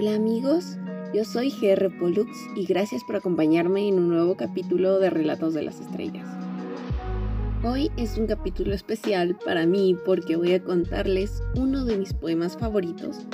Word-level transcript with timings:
Hola 0.00 0.14
amigos, 0.14 0.76
yo 1.12 1.24
soy 1.24 1.50
GR 1.50 1.90
Pollux 1.98 2.30
y 2.54 2.66
gracias 2.66 3.02
por 3.02 3.16
acompañarme 3.16 3.88
en 3.88 3.94
un 3.94 4.06
nuevo 4.06 4.36
capítulo 4.36 5.00
de 5.00 5.10
Relatos 5.10 5.54
de 5.54 5.64
las 5.64 5.80
Estrellas. 5.80 6.24
Hoy 7.64 7.90
es 7.96 8.16
un 8.16 8.28
capítulo 8.28 8.74
especial 8.74 9.36
para 9.44 9.66
mí 9.66 9.96
porque 10.06 10.36
voy 10.36 10.52
a 10.54 10.62
contarles 10.62 11.42
uno 11.56 11.84
de 11.84 11.98
mis 11.98 12.14
poemas 12.14 12.56
favoritos 12.56 13.26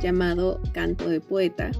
llamado 0.00 0.60
Canto 0.72 1.08
de 1.08 1.20
Poeta 1.20 1.72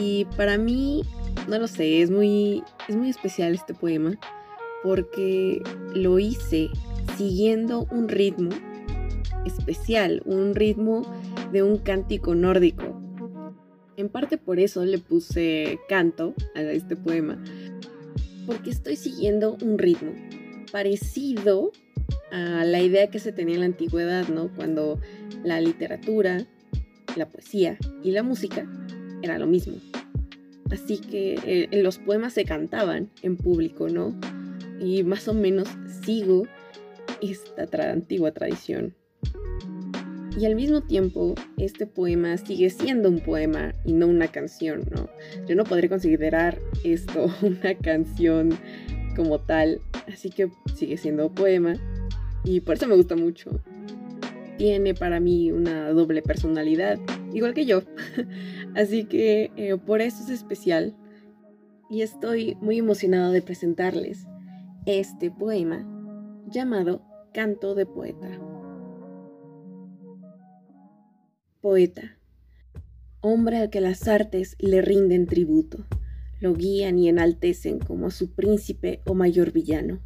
y 0.00 0.24
para 0.36 0.56
mí, 0.56 1.02
no 1.48 1.58
lo 1.58 1.66
sé, 1.66 2.00
es 2.00 2.12
muy, 2.12 2.62
es 2.88 2.94
muy 2.94 3.10
especial 3.10 3.54
este 3.54 3.74
poema 3.74 4.12
porque 4.84 5.60
lo 5.96 6.20
hice 6.20 6.70
siguiendo 7.16 7.88
un 7.90 8.06
ritmo 8.06 8.50
especial, 9.44 10.22
un 10.26 10.54
ritmo 10.54 11.02
de 11.50 11.64
un 11.64 11.78
cántico 11.78 12.36
nórdico. 12.36 12.93
En 13.96 14.08
parte 14.08 14.38
por 14.38 14.58
eso 14.58 14.84
le 14.84 14.98
puse 14.98 15.78
canto 15.88 16.34
a 16.54 16.62
este 16.62 16.96
poema, 16.96 17.42
porque 18.46 18.70
estoy 18.70 18.96
siguiendo 18.96 19.56
un 19.62 19.78
ritmo 19.78 20.12
parecido 20.72 21.70
a 22.32 22.64
la 22.64 22.80
idea 22.80 23.08
que 23.08 23.20
se 23.20 23.32
tenía 23.32 23.54
en 23.54 23.60
la 23.60 23.66
antigüedad, 23.66 24.26
¿no? 24.28 24.52
Cuando 24.54 25.00
la 25.44 25.60
literatura, 25.60 26.44
la 27.16 27.28
poesía 27.28 27.78
y 28.02 28.10
la 28.10 28.24
música 28.24 28.68
era 29.22 29.38
lo 29.38 29.46
mismo. 29.46 29.76
Así 30.72 30.98
que 30.98 31.68
eh, 31.70 31.82
los 31.82 31.98
poemas 31.98 32.32
se 32.32 32.44
cantaban 32.44 33.10
en 33.22 33.36
público, 33.36 33.88
¿no? 33.88 34.18
Y 34.80 35.04
más 35.04 35.28
o 35.28 35.34
menos 35.34 35.68
sigo 36.04 36.48
esta 37.20 37.92
antigua 37.92 38.32
tradición. 38.32 38.94
Y 40.36 40.46
al 40.46 40.56
mismo 40.56 40.80
tiempo, 40.80 41.34
este 41.58 41.86
poema 41.86 42.36
sigue 42.38 42.68
siendo 42.68 43.08
un 43.08 43.20
poema 43.20 43.72
y 43.84 43.92
no 43.92 44.08
una 44.08 44.26
canción, 44.28 44.82
¿no? 44.90 45.08
Yo 45.46 45.54
no 45.54 45.62
podría 45.62 45.88
considerar 45.88 46.58
esto 46.82 47.26
una 47.42 47.74
canción 47.76 48.50
como 49.14 49.38
tal, 49.38 49.80
así 50.12 50.30
que 50.30 50.50
sigue 50.74 50.96
siendo 50.96 51.32
poema 51.32 51.76
y 52.42 52.60
por 52.60 52.74
eso 52.74 52.88
me 52.88 52.96
gusta 52.96 53.14
mucho. 53.14 53.62
Tiene 54.58 54.94
para 54.94 55.20
mí 55.20 55.52
una 55.52 55.90
doble 55.90 56.20
personalidad, 56.20 56.98
igual 57.32 57.54
que 57.54 57.66
yo. 57.66 57.82
Así 58.76 59.04
que 59.04 59.50
eh, 59.56 59.76
por 59.84 60.00
eso 60.00 60.22
es 60.22 60.30
especial 60.30 60.96
y 61.90 62.02
estoy 62.02 62.56
muy 62.60 62.78
emocionado 62.78 63.32
de 63.32 63.42
presentarles 63.42 64.26
este 64.86 65.30
poema 65.30 65.84
llamado 66.48 67.02
Canto 67.32 67.74
de 67.74 67.86
Poeta. 67.86 68.28
Poeta, 71.64 72.18
hombre 73.22 73.56
al 73.56 73.70
que 73.70 73.80
las 73.80 74.06
artes 74.06 74.54
le 74.58 74.82
rinden 74.82 75.24
tributo, 75.24 75.86
lo 76.38 76.52
guían 76.52 76.98
y 76.98 77.08
enaltecen 77.08 77.78
como 77.78 78.08
a 78.08 78.10
su 78.10 78.32
príncipe 78.32 79.00
o 79.06 79.14
mayor 79.14 79.50
villano. 79.50 80.02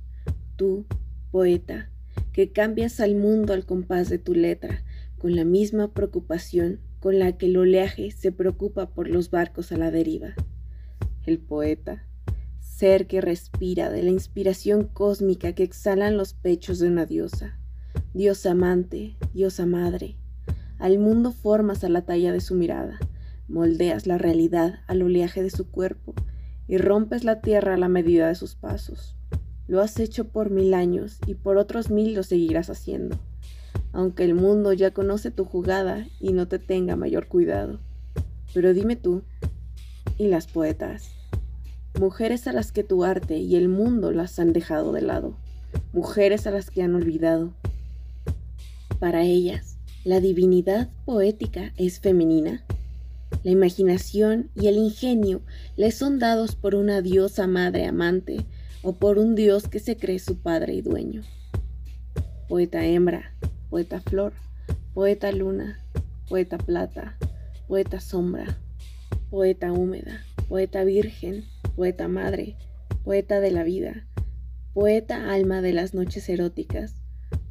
Tú, 0.55 0.87
poeta, 1.33 1.91
que 2.33 2.53
cambias 2.53 3.01
al 3.01 3.17
mundo 3.17 3.55
al 3.55 3.67
compás 3.67 4.09
de 4.09 4.19
tu 4.19 4.35
letra, 4.35 4.85
con 5.19 5.35
la 5.35 5.45
misma 5.45 5.93
preocupación 5.93 6.79
con 7.01 7.19
la 7.19 7.37
que 7.37 7.47
el 7.47 7.57
oleaje 7.57 8.13
se 8.13 8.31
preocupa 8.31 8.91
por 8.91 9.09
los 9.09 9.33
barcos 9.33 9.73
a 9.73 9.77
la 9.79 9.91
deriva. 9.91 10.37
El 11.27 11.41
poeta, 11.41 12.07
ser 12.61 13.09
que 13.09 13.21
respira 13.21 13.91
de 13.91 14.05
la 14.05 14.11
inspiración 14.11 14.85
cósmica 14.85 15.55
que 15.55 15.65
exhalan 15.65 16.17
los 16.17 16.35
pechos 16.35 16.79
de 16.79 16.87
una 16.87 17.05
diosa, 17.05 17.59
diosa 18.15 18.53
amante, 18.53 19.17
diosa 19.35 19.67
madre, 19.67 20.19
al 20.79 20.99
mundo 20.99 21.33
formas 21.33 21.83
a 21.85 21.89
la 21.89 22.03
talla 22.03 22.33
de 22.33 22.41
su 22.41 22.55
mirada, 22.55 22.99
moldeas 23.49 24.07
la 24.07 24.19
realidad 24.19 24.81
al 24.87 25.03
oleaje 25.03 25.43
de 25.43 25.51
su 25.51 25.71
cuerpo 25.71 26.15
y 26.69 26.79
rompes 26.79 27.25
la 27.25 27.41
tierra 27.41 27.75
a 27.75 27.79
la 27.79 27.89
medida 27.89 28.29
de 28.29 28.35
sus 28.35 28.55
pasos. 28.55 29.17
Lo 29.67 29.81
has 29.81 29.99
hecho 29.99 30.29
por 30.29 30.51
mil 30.51 30.75
años 30.75 31.19
y 31.27 31.35
por 31.35 31.57
otros 31.57 31.91
mil 31.91 32.15
lo 32.15 32.23
seguirás 32.23 32.71
haciendo, 32.71 33.19
aunque 33.93 34.25
el 34.25 34.35
mundo 34.35 34.73
ya 34.73 34.93
conoce 34.93 35.31
tu 35.31 35.45
jugada 35.45 36.07
y 36.21 36.33
no 36.33 36.47
te 36.49 36.59
tenga 36.59 36.97
mayor 36.97 37.29
cuidado. 37.29 37.81
Pero 38.55 38.73
dime 38.73 38.97
tú, 38.97 39.23
¿y 40.17 40.29
las 40.29 40.47
poetas? 40.47 41.13
Mujeres 41.99 42.47
a 42.47 42.53
las 42.53 42.71
que 42.71 42.85
tu 42.85 43.05
arte 43.05 43.39
y 43.39 43.57
el 43.57 43.69
mundo 43.69 44.13
las 44.13 44.39
han 44.39 44.53
dejado 44.53 44.93
de 44.93 45.03
lado, 45.03 45.37
mujeres 45.93 46.47
a 46.47 46.51
las 46.51 46.71
que 46.71 46.83
han 46.83 46.95
olvidado. 46.95 47.53
Para 49.01 49.23
ellas, 49.23 49.78
la 50.09 50.21
divinidad 50.21 50.89
poética 51.05 51.75
es 51.77 52.01
femenina. 52.01 52.65
La 53.43 53.51
imaginación 53.51 54.49
y 54.55 54.69
el 54.69 54.79
ingenio 54.79 55.43
les 55.77 55.97
son 55.97 56.19
dados 56.19 56.57
por 56.57 56.75
una 56.75 57.03
diosa 57.03 57.47
madre 57.47 57.85
amante 57.85 58.47
o 58.81 58.95
por 58.95 59.19
un 59.19 59.35
dios 59.35 59.69
que 59.69 59.81
se 59.81 59.99
cree 59.99 60.19
su 60.19 60.39
padre 60.39 60.73
y 60.73 60.81
dueño. 60.81 61.25
Poeta 62.49 62.87
hembra, 62.87 63.35
poeta 63.69 64.01
flor, 64.01 64.33
poeta 64.95 65.31
luna, 65.31 65.79
poeta 66.27 66.57
plata, 66.57 67.19
poeta 67.67 68.01
sombra, 68.01 68.59
poeta 69.29 69.73
húmeda, 69.73 70.25
poeta 70.49 70.85
virgen, 70.85 71.45
poeta 71.77 72.09
madre, 72.09 72.57
poeta 73.05 73.41
de 73.41 73.51
la 73.51 73.63
vida, 73.63 74.07
poeta 74.73 75.31
alma 75.31 75.61
de 75.61 75.75
las 75.75 75.93
noches 75.93 76.31
eróticas, 76.31 76.95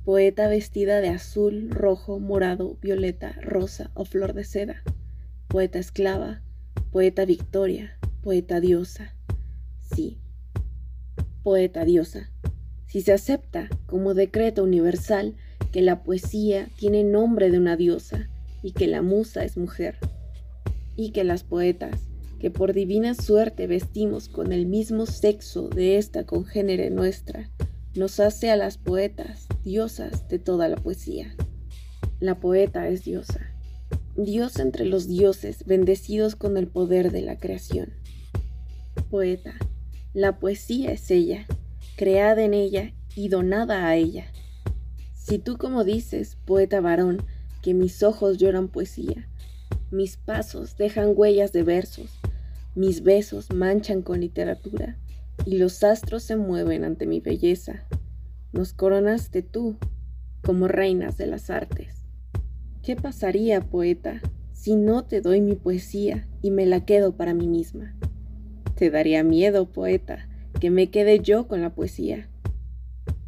poeta 0.07 0.47
vestida 0.47 1.01
de 1.01 1.09
azul, 1.09 1.69
rojo, 1.69 2.18
morado, 2.18 2.78
violeta, 2.81 3.35
rosa 3.41 3.91
o 3.94 4.06
flor 4.06 4.34
de 4.34 4.45
seda, 4.45 4.81
poeta 5.50 5.79
esclava, 5.79 6.41
poeta 6.94 7.25
victoria, 7.25 8.00
poeta 8.22 8.62
diosa. 8.62 9.18
Sí, 9.94 10.18
poeta 11.44 11.84
diosa. 11.84 12.31
Si 12.85 13.01
se 13.01 13.12
acepta 13.12 13.68
como 13.85 14.13
decreto 14.13 14.63
universal 14.63 15.35
que 15.73 15.81
la 15.81 16.03
poesía 16.03 16.69
tiene 16.78 17.03
nombre 17.03 17.51
de 17.51 17.57
una 17.57 17.75
diosa 17.75 18.29
y 18.63 18.72
que 18.72 18.88
la 18.88 19.01
musa 19.01 19.44
es 19.44 19.57
mujer, 19.57 19.97
y 20.95 21.12
que 21.12 21.25
las 21.25 21.44
poetas, 21.44 22.07
que 22.39 22.50
por 22.50 22.72
divina 22.72 23.13
suerte 23.13 23.68
vestimos 23.68 24.29
con 24.29 24.53
el 24.53 24.68
mismo 24.68 25.06
sexo 25.06 25.68
de 25.68 25.97
esta 25.97 26.25
congénere 26.25 26.91
nuestra, 26.91 27.50
nos 27.97 28.19
hace 28.19 28.52
a 28.52 28.56
las 28.56 28.78
poetas 28.78 29.47
diosas 29.63 30.30
de 30.30 30.38
toda 30.38 30.69
la 30.69 30.75
poesía. 30.75 31.35
La 32.19 32.40
poeta 32.40 32.88
es 32.88 33.03
diosa, 33.03 33.52
dios 34.16 34.59
entre 34.59 34.85
los 34.85 35.08
dioses 35.08 35.66
bendecidos 35.66 36.36
con 36.36 36.57
el 36.57 36.68
poder 36.68 37.12
de 37.12 37.24
la 37.24 37.38
creación. 37.38 37.94
Poeta, 39.09 39.56
la 40.13 40.40
poesía 40.40 40.91
es 40.91 41.09
ella, 41.09 41.47
creada 41.96 42.44
en 42.44 42.53
ella 42.53 42.94
y 43.16 43.30
donada 43.30 43.88
a 43.88 43.96
ella. 43.96 44.31
Si 45.16 45.40
tú 45.40 45.57
como 45.57 45.84
dices, 45.84 46.38
poeta 46.46 46.81
varón, 46.81 47.24
que 47.63 47.74
mis 47.74 48.03
ojos 48.03 48.38
lloran 48.38 48.68
poesía, 48.68 49.28
mis 49.90 50.18
pasos 50.18 50.78
dejan 50.78 51.13
huellas 51.16 51.52
de 51.52 51.63
versos, 51.63 52.19
mis 52.75 53.02
besos 53.02 53.52
manchan 53.52 54.03
con 54.03 54.19
literatura, 54.19 54.97
y 55.46 55.58
los 55.58 55.84
astros 55.84 56.24
se 56.24 56.36
mueven 56.36 56.84
ante 56.84 57.06
mi 57.06 57.20
belleza. 57.20 57.86
Nos 58.52 58.74
coronaste 58.74 59.42
tú 59.42 59.78
como 60.42 60.68
reinas 60.68 61.18
de 61.18 61.28
las 61.28 61.50
artes. 61.50 62.06
¿Qué 62.84 62.96
pasaría, 62.96 63.62
poeta, 63.62 64.22
si 64.53 64.75
no 64.75 65.03
te 65.03 65.22
doy 65.22 65.42
mi 65.42 65.56
poesía 65.56 66.28
y 66.42 66.52
me 66.52 66.66
la 66.66 66.86
quedo 66.86 67.16
para 67.16 67.34
mí 67.34 67.48
misma? 67.48 67.96
Te 68.75 68.90
daría 68.90 69.24
miedo, 69.24 69.72
poeta, 69.72 70.30
que 70.59 70.70
me 70.70 70.90
quede 70.90 71.20
yo 71.20 71.48
con 71.48 71.62
la 71.62 71.75
poesía. 71.75 72.30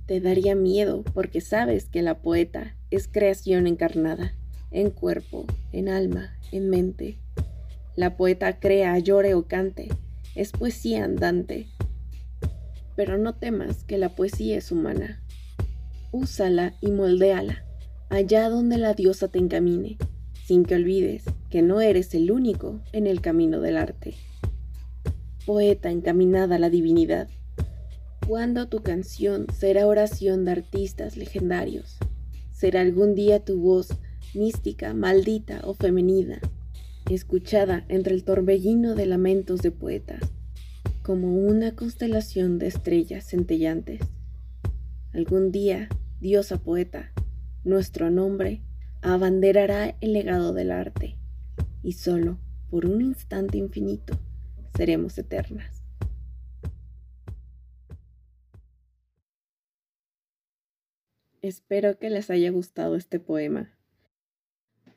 Te 0.05 0.21
daría 0.21 0.55
miedo 0.55 1.03
porque 1.13 1.41
sabes 1.41 1.89
que 1.89 2.01
la 2.01 2.21
poeta 2.21 2.75
es 2.89 3.07
creación 3.07 3.67
encarnada, 3.67 4.33
en 4.71 4.89
cuerpo, 4.89 5.45
en 5.71 5.89
alma, 5.89 6.37
en 6.51 6.69
mente. 6.69 7.19
La 7.95 8.15
poeta 8.15 8.59
crea, 8.59 8.97
llore 8.99 9.33
o 9.33 9.47
cante, 9.47 9.89
es 10.35 10.51
poesía 10.51 11.03
andante, 11.03 11.67
pero 12.99 13.17
no 13.17 13.33
temas 13.33 13.85
que 13.85 13.97
la 13.97 14.09
poesía 14.09 14.57
es 14.57 14.73
humana. 14.73 15.23
Úsala 16.11 16.73
y 16.81 16.91
moldéala 16.91 17.63
allá 18.09 18.49
donde 18.49 18.77
la 18.77 18.93
diosa 18.93 19.29
te 19.29 19.39
encamine, 19.39 19.97
sin 20.45 20.65
que 20.65 20.75
olvides 20.75 21.23
que 21.49 21.61
no 21.61 21.79
eres 21.79 22.13
el 22.13 22.29
único 22.29 22.81
en 22.91 23.07
el 23.07 23.21
camino 23.21 23.61
del 23.61 23.77
arte. 23.77 24.15
Poeta 25.45 25.89
encaminada 25.91 26.57
a 26.57 26.59
la 26.59 26.69
divinidad, 26.69 27.29
¿cuándo 28.27 28.67
tu 28.67 28.83
canción 28.83 29.47
será 29.57 29.87
oración 29.87 30.43
de 30.43 30.51
artistas 30.51 31.15
legendarios? 31.15 31.99
¿Será 32.51 32.81
algún 32.81 33.15
día 33.15 33.45
tu 33.45 33.61
voz 33.61 33.93
mística, 34.33 34.93
maldita 34.93 35.61
o 35.63 35.73
femenina, 35.73 36.41
escuchada 37.09 37.85
entre 37.87 38.13
el 38.13 38.25
torbellino 38.25 38.93
de 38.93 39.05
lamentos 39.05 39.61
de 39.61 39.71
poetas? 39.71 40.19
Como 41.03 41.35
una 41.35 41.75
constelación 41.75 42.59
de 42.59 42.67
estrellas 42.67 43.25
centellantes. 43.25 44.01
Algún 45.13 45.51
día, 45.51 45.89
diosa 46.19 46.57
poeta, 46.57 47.11
nuestro 47.63 48.09
nombre 48.11 48.61
abanderará 49.01 49.95
el 50.01 50.13
legado 50.13 50.53
del 50.53 50.71
arte, 50.71 51.17
y 51.81 51.93
solo 51.93 52.39
por 52.69 52.85
un 52.85 53.01
instante 53.01 53.57
infinito, 53.57 54.19
seremos 54.75 55.17
eternas. 55.17 55.83
Espero 61.41 61.97
que 61.97 62.09
les 62.09 62.29
haya 62.29 62.51
gustado 62.51 62.95
este 62.95 63.19
poema. 63.19 63.73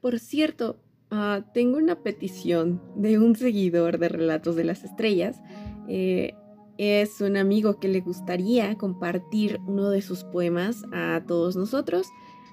Por 0.00 0.19
cierto, 0.19 0.82
ah, 1.10 1.46
tengo 1.55 1.78
una 1.78 2.02
petición 2.02 2.82
de 2.96 3.19
un 3.19 3.37
seguidor 3.37 3.98
de 3.98 4.08
Relatos 4.08 4.56
de 4.56 4.64
las 4.64 4.82
Estrellas. 4.82 5.40
Eh, 5.88 6.34
es 6.79 7.20
un 7.20 7.37
amigo 7.37 7.79
que 7.79 7.88
le 7.88 8.00
gustaría 8.00 8.76
compartir 8.76 9.61
uno 9.67 9.90
de 9.90 10.02
sus 10.02 10.25
poemas 10.25 10.82
a 10.93 11.23
todos 11.26 11.56
nosotros, 11.56 12.08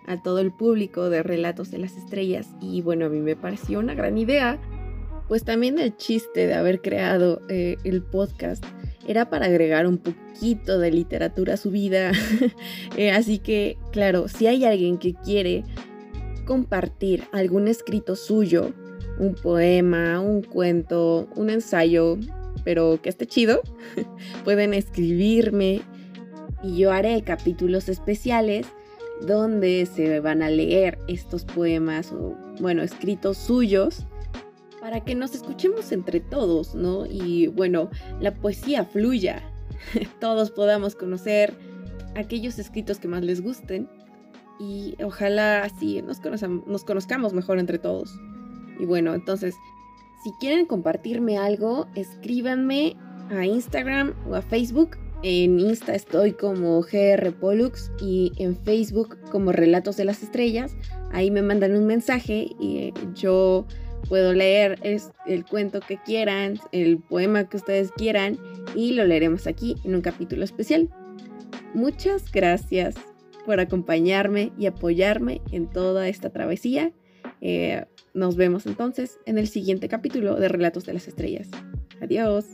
a 0.06 0.22
todo 0.22 0.40
el 0.40 0.52
público 0.52 1.10
de 1.10 1.24
Relatos 1.24 1.72
de 1.72 1.80
las 1.80 1.96
Estrellas. 1.96 2.48
Y 2.62 2.82
bueno, 2.82 3.06
a 3.06 3.10
mí 3.10 3.20
me 3.20 3.36
pareció 3.36 3.80
una 3.80 3.96
gran 3.96 4.18
idea, 4.18 4.60
pues 5.28 5.44
también 5.44 5.80
el 5.80 5.96
chiste 5.96 6.48
de 6.48 6.54
haber 6.54 6.82
creado 6.82 7.42
eh, 7.50 7.78
el 7.84 8.04
podcast 8.04 8.66
era 9.08 9.30
para 9.30 9.48
agregar 9.48 9.88
un 9.88 9.98
poquito 9.98 10.78
de 10.80 10.92
literatura 10.92 11.56
a 11.56 11.58
su 11.58 11.72
vida. 11.72 12.12
Eh, 12.98 13.12
así 13.12 13.40
que, 13.40 13.78
claro, 13.94 14.28
si 14.28 14.48
hay 14.48 14.66
alguien 14.66 14.98
que 14.98 15.14
quiere 15.14 15.64
compartir 16.46 17.24
algún 17.32 17.68
escrito 17.68 18.16
suyo, 18.16 18.74
un 19.20 19.36
poema, 19.36 20.20
un 20.20 20.42
cuento, 20.42 21.30
un 21.36 21.50
ensayo, 21.50 22.18
pero 22.64 23.02
que 23.02 23.10
esté 23.10 23.26
chido, 23.26 23.62
pueden 24.44 24.74
escribirme 24.74 25.82
y 26.64 26.78
yo 26.78 26.92
haré 26.92 27.22
capítulos 27.24 27.90
especiales 27.90 28.68
donde 29.22 29.86
se 29.86 30.20
van 30.20 30.42
a 30.42 30.50
leer 30.50 30.98
estos 31.08 31.46
poemas 31.46 32.12
o, 32.12 32.36
bueno, 32.60 32.84
escritos 32.84 33.38
suyos 33.38 34.06
para 34.80 35.04
que 35.04 35.14
nos 35.14 35.36
escuchemos 35.36 35.92
entre 35.92 36.20
todos, 36.20 36.74
¿no? 36.74 37.06
Y 37.06 37.48
bueno, 37.48 37.90
la 38.22 38.34
poesía 38.34 38.86
fluya, 38.86 39.44
todos 40.22 40.52
podamos 40.52 40.96
conocer 40.96 41.54
aquellos 42.16 42.60
escritos 42.60 43.00
que 43.00 43.08
más 43.08 43.24
les 43.24 43.42
gusten 43.42 43.90
y 44.60 44.96
ojalá 45.04 45.64
así 45.64 46.02
nos, 46.02 46.20
nos 46.22 46.84
conozcamos 46.84 47.34
mejor 47.34 47.60
entre 47.60 47.80
todos. 47.80 48.14
Y 48.80 48.86
bueno, 48.86 49.14
entonces, 49.14 49.56
si 50.24 50.32
quieren 50.40 50.66
compartirme 50.66 51.38
algo, 51.38 51.88
escríbanme 51.96 52.96
a 53.30 53.46
Instagram 53.46 54.14
o 54.30 54.36
a 54.36 54.42
Facebook. 54.42 54.98
En 55.22 55.60
Insta 55.60 55.96
estoy 55.96 56.32
como 56.32 56.82
GR 56.82 57.34
Pollux 57.40 57.92
y 58.02 58.32
en 58.38 58.56
Facebook 58.56 59.18
como 59.32 59.52
Relatos 59.52 59.98
de 59.98 60.06
las 60.06 60.24
Estrellas. 60.24 60.76
Ahí 61.12 61.30
me 61.30 61.42
mandan 61.42 61.76
un 61.76 61.86
mensaje 61.86 62.50
y 62.60 62.94
yo 63.16 63.66
puedo 64.08 64.34
leer 64.34 64.80
el 65.26 65.46
cuento 65.46 65.82
que 65.82 65.98
quieran, 65.98 66.60
el 66.72 67.00
poema 67.00 67.50
que 67.50 67.58
ustedes 67.58 67.92
quieran 67.92 68.40
y 68.76 68.94
lo 68.94 69.06
leeremos 69.06 69.46
aquí 69.46 69.76
en 69.84 69.96
un 69.96 70.02
capítulo 70.02 70.44
especial. 70.44 70.90
Muchas 71.74 72.32
gracias 72.32 72.96
por 73.46 73.60
acompañarme 73.60 74.52
y 74.58 74.68
apoyarme 74.68 75.42
en 75.52 75.70
toda 75.70 76.08
esta 76.08 76.30
travesía. 76.30 76.94
Eh, 77.42 77.86
nos 78.14 78.36
vemos 78.36 78.66
entonces 78.66 79.20
en 79.26 79.38
el 79.38 79.48
siguiente 79.48 79.88
capítulo 79.90 80.36
de 80.36 80.48
Relatos 80.48 80.86
de 80.86 80.94
las 80.94 81.08
Estrellas. 81.08 81.48
Adiós. 82.02 82.46